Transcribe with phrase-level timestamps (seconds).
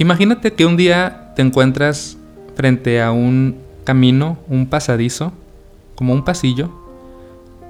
[0.00, 2.16] Imagínate que un día te encuentras
[2.56, 5.30] frente a un camino, un pasadizo,
[5.94, 6.70] como un pasillo,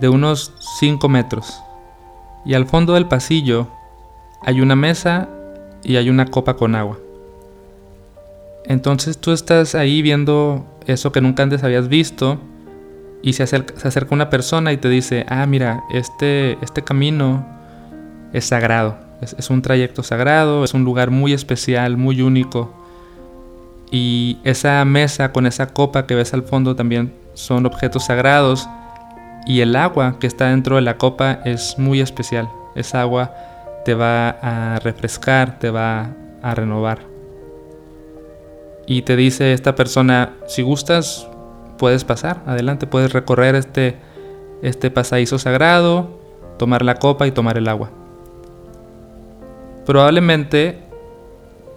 [0.00, 1.60] de unos 5 metros.
[2.46, 3.66] Y al fondo del pasillo
[4.42, 5.28] hay una mesa
[5.82, 7.00] y hay una copa con agua.
[8.64, 12.38] Entonces tú estás ahí viendo eso que nunca antes habías visto
[13.22, 17.44] y se acerca, una persona y te dice, ah, mira, este, este camino
[18.32, 22.72] es sagrado, es, un trayecto sagrado, es un lugar muy especial, muy único.
[23.90, 28.68] Y esa mesa con esa copa que ves al fondo también son objetos sagrados.
[29.46, 32.48] Y el agua que está dentro de la copa es muy especial.
[32.74, 33.34] Esa agua
[33.84, 36.10] te va a refrescar, te va
[36.42, 37.00] a renovar.
[38.86, 41.28] Y te dice esta persona, si gustas,
[41.78, 43.96] puedes pasar, adelante, puedes recorrer este,
[44.62, 46.18] este pasadizo sagrado,
[46.58, 47.99] tomar la copa y tomar el agua.
[49.90, 50.78] Probablemente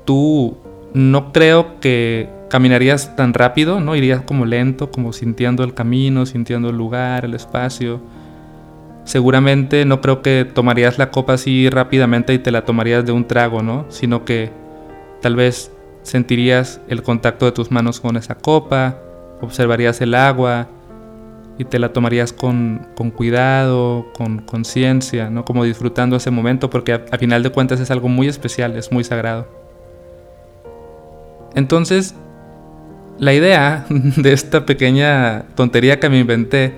[0.05, 0.55] tú
[0.94, 3.95] no creo que caminarías tan rápido, ¿no?
[3.95, 8.02] Irías como lento, como sintiendo el camino, sintiendo el lugar, el espacio.
[9.03, 13.25] Seguramente no creo que tomarías la copa así rápidamente y te la tomarías de un
[13.25, 13.88] trago, ¿no?
[13.89, 14.52] Sino que
[15.23, 15.72] tal vez
[16.03, 19.00] sentirías el contacto de tus manos con esa copa,
[19.41, 20.67] observarías el agua
[21.58, 25.46] y te la tomarías con, cuidado, con conciencia, ¿no?
[25.46, 29.04] Como disfrutando ese momento porque a final de cuentas es algo muy especial, es muy
[29.04, 29.48] sagrado.
[31.56, 32.16] Entonces,
[33.20, 36.74] la idea de esta pequeña tontería que me inventé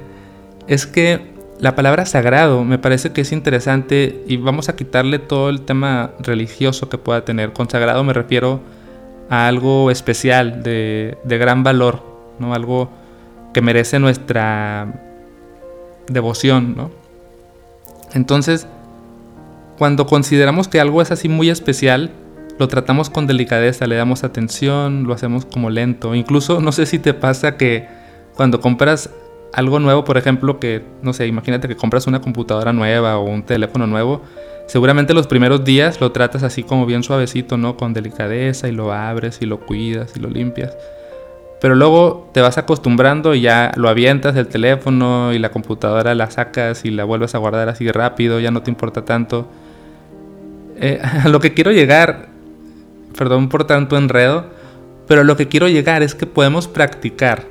[0.68, 5.50] es que la palabra sagrado me parece que es interesante y vamos a quitarle todo
[5.50, 7.54] el tema religioso que pueda tener.
[7.54, 8.60] Con sagrado me refiero
[9.30, 12.04] a algo especial, de, gran valor,
[12.40, 12.54] ¿no?
[12.54, 12.90] algo
[13.56, 14.86] que merece nuestra
[16.10, 16.76] devoción.
[16.76, 16.92] ¿no?
[18.14, 18.68] Entonces,
[19.78, 22.12] cuando consideramos que algo es así muy especial,
[22.60, 26.16] lo tratamos con delicadeza, le damos atención, lo hacemos como lento.
[26.16, 27.88] Incluso no sé si te pasa que
[28.36, 29.10] cuando compras
[29.54, 33.44] algo nuevo, por ejemplo, que no sé, imagínate que compras una computadora nueva o un
[33.44, 34.22] teléfono nuevo,
[34.68, 37.78] seguramente los primeros días lo tratas así como bien suavecito, ¿no?
[37.78, 40.76] Con delicadeza y lo abres y lo cuidas y lo limpias.
[41.62, 46.30] Pero luego te vas acostumbrando y ya lo avientas el teléfono y la computadora la
[46.30, 49.48] sacas y la vuelves a guardar así rápido, ya no te importa tanto.
[50.78, 52.36] Eh, a lo que quiero llegar
[53.18, 54.46] perdón por tanto enredo,
[55.08, 57.46] pero lo que quiero llegar es que podemos practicar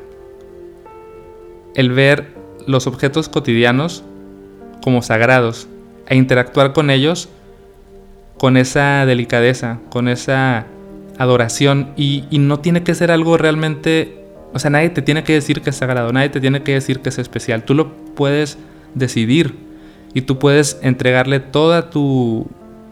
[1.75, 2.35] el ver
[2.67, 4.05] los objetos cotidianos
[4.83, 5.67] como sagrados
[6.07, 7.29] e interactuar con ellos
[8.39, 10.67] con esa delicadeza, con esa
[11.19, 15.63] adoración y, no tiene que ser algo realmente, o sea, nadie te tiene que decir
[15.63, 18.59] que es sagrado, nadie te tiene que decir que es especial, tú lo puedes
[18.95, 19.57] decidir
[20.13, 22.47] y tú puedes entregarle toda tu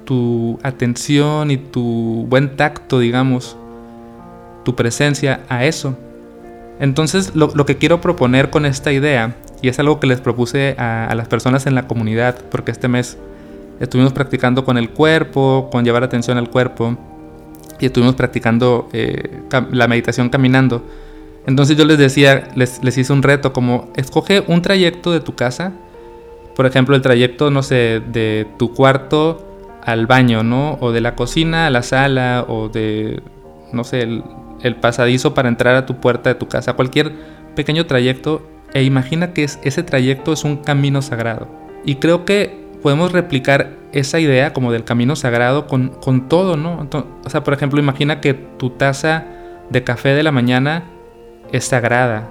[0.04, 3.56] tu atención y tu buen tacto, digamos,
[4.64, 5.96] tu presencia a eso.
[6.80, 11.12] Entonces lo, que quiero proponer con esta idea, y es algo que les propuse a,
[11.14, 13.16] las personas en la comunidad, porque este mes
[13.80, 16.96] estuvimos practicando con el cuerpo, con llevar atención al cuerpo,
[17.80, 20.84] y estuvimos practicando eh, la meditación caminando.
[21.46, 25.34] Entonces yo les decía, les, les hice un reto como, escoge un trayecto de tu
[25.34, 25.72] casa,
[26.54, 29.48] por ejemplo el trayecto, no sé, de tu cuarto
[29.84, 30.78] al baño, ¿no?
[30.80, 33.20] O de la cocina a la sala, o de,
[33.72, 37.12] no sé, el, pasadizo para entrar a tu puerta de tu casa, cualquier
[37.56, 38.42] pequeño trayecto,
[38.74, 41.48] e imagina que es, ese trayecto es un camino sagrado.
[41.84, 46.88] Y creo que podemos replicar esa idea como del camino sagrado con, con todo, ¿no?
[47.24, 49.24] o sea, por ejemplo, imagina que tu taza
[49.70, 50.84] de café de la mañana
[51.52, 52.28] es sagrada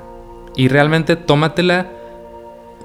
[0.56, 1.88] y realmente tómatela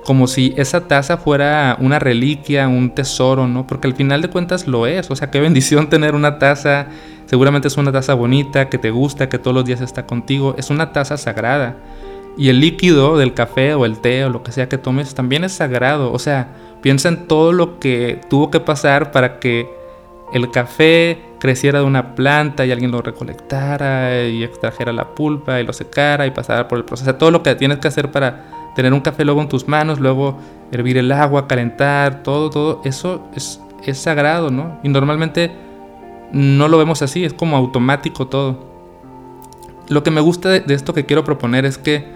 [0.06, 3.66] como si esa taza fuera una reliquia, un tesoro, ¿no?
[3.66, 5.10] Porque al final de cuentas lo es.
[5.10, 6.86] O sea, qué bendición tener una taza.
[7.26, 10.54] Seguramente es una taza bonita, que te gusta, que todos los días está contigo.
[10.58, 11.76] Es una taza sagrada.
[12.38, 15.42] Y el líquido del café o el té o lo que sea que tomes también
[15.42, 16.12] es sagrado.
[16.12, 16.50] O sea,
[16.86, 19.68] piensa en todo lo que tuvo que pasar para que
[20.32, 25.64] el café creciera de una planta y alguien lo recolectara y extrajera la pulpa y
[25.64, 27.10] lo secara y pasara por el proceso.
[27.10, 29.66] O sea, todo lo que tienes que hacer para tener un café luego en tus
[29.66, 30.38] manos, luego
[30.70, 34.78] hervir el agua, calentar, todo, todo, eso es, es sagrado, ¿no?
[34.84, 35.50] Y normalmente
[36.30, 38.60] no lo vemos así, es como automático todo.
[39.88, 42.06] Lo que me gusta de, esto que quiero proponer es que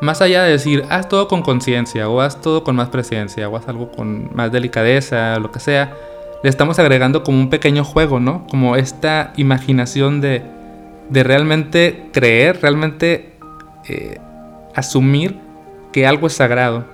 [0.00, 3.56] más allá de decir, haz todo con conciencia, o haz todo con más presencia, o
[3.56, 5.94] haz algo con más delicadeza, lo que sea,
[6.42, 8.46] le estamos agregando como un pequeño juego, ¿no?
[8.48, 10.42] Como esta imaginación de,
[11.10, 13.34] de realmente creer, realmente
[13.88, 14.18] eh,
[14.74, 15.38] asumir
[15.92, 16.84] que algo es sagrado.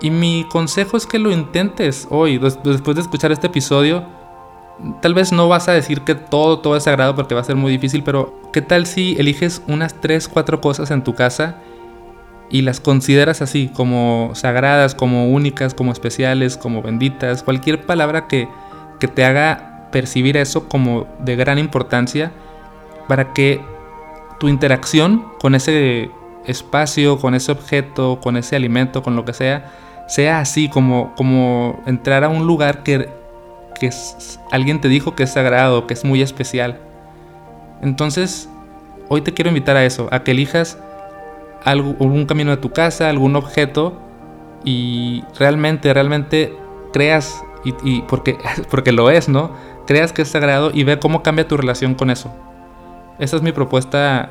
[0.00, 4.04] Y mi consejo es que lo intentes hoy, después de escuchar este episodio,
[5.00, 7.56] tal vez no vas a decir que todo, todo es sagrado porque va a ser
[7.56, 11.56] muy difícil, pero ¿qué tal si eliges unas 3, 4 cosas en tu casa
[12.50, 18.48] y las consideras así, como sagradas, como únicas, como especiales, como benditas, cualquier palabra que,
[18.98, 22.32] que te haga percibir eso como de gran importancia
[23.08, 23.60] para que
[24.38, 26.10] tu interacción con ese
[26.46, 29.72] espacio, con ese objeto, con ese alimento, con lo que sea,
[30.08, 33.08] sea así como, como entrar a un lugar que,
[33.80, 33.90] que
[34.52, 36.78] alguien te dijo que es sagrado, que es muy especial.
[37.82, 38.48] Entonces,
[39.08, 40.78] hoy te quiero invitar a eso, a que elijas
[41.64, 43.98] algún camino de tu casa, algún objeto
[44.64, 46.54] y realmente, realmente
[46.92, 48.38] creas, y, porque,
[48.70, 49.50] porque lo es, ¿no?
[49.86, 52.32] Creas que es sagrado y ve cómo cambia tu relación con eso.
[53.18, 54.30] Esa es mi propuesta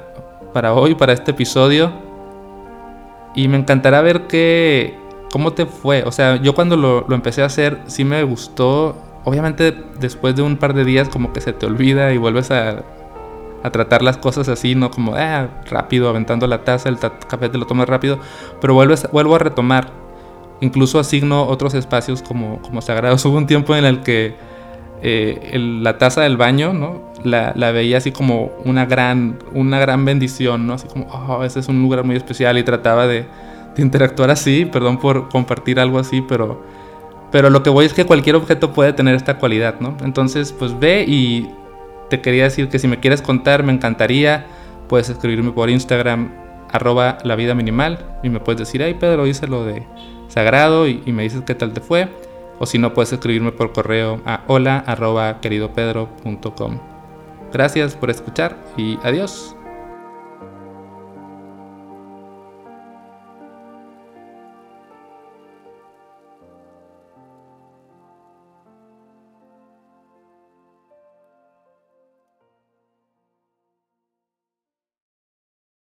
[0.53, 1.91] para hoy, para este episodio.
[3.35, 4.97] Y me encantará ver qué,
[5.31, 6.03] cómo te fue.
[6.03, 8.95] O sea, yo cuando lo, lo empecé a hacer, sí me gustó.
[9.23, 12.83] Obviamente después de un par de días como que se te olvida y vuelves a
[13.63, 17.57] a tratar las cosas así, no como eh, rápido, aventando la taza, el café te
[17.57, 18.19] lo tomas rápido,
[18.61, 19.91] pero vuelves, vuelvo a retomar.
[20.61, 23.23] Incluso asigno otros espacios como, como sagrados.
[23.25, 24.35] Hubo un tiempo en el que
[25.01, 27.09] eh, la taza del baño, ¿no?
[27.23, 30.73] La, la, veía así como una gran, una gran bendición, ¿no?
[30.73, 33.25] Así como, oh, ese es un lugar muy especial y trataba de,
[33.75, 36.61] de interactuar así, perdón por compartir algo así, pero,
[37.31, 39.95] pero lo que voy es que cualquier objeto puede tener esta cualidad, ¿no?
[40.03, 41.49] Entonces, pues ve y
[42.09, 44.47] te quería decir que si me quieres contar, me encantaría.
[44.87, 46.31] Puedes escribirme por Instagram,
[46.71, 49.85] arroba la vida minimal, y me puedes decir, ay Pedro, hice lo de
[50.27, 52.09] sagrado y, me dices qué tal te fue.
[52.59, 56.79] O si no, puedes escribirme por correo a hola arroba queridopedro.com.
[57.53, 59.55] Gracias por escuchar y adiós.